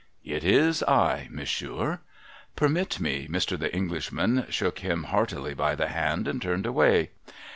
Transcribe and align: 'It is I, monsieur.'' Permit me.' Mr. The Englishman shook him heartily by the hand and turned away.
'It 0.35 0.43
is 0.43 0.81
I, 0.81 1.27
monsieur.'' 1.29 1.99
Permit 2.55 2.99
me.' 2.99 3.27
Mr. 3.27 3.55
The 3.55 3.71
Englishman 3.71 4.47
shook 4.49 4.79
him 4.79 5.03
heartily 5.03 5.53
by 5.53 5.75
the 5.75 5.89
hand 5.89 6.27
and 6.27 6.41
turned 6.41 6.65
away. 6.65 7.11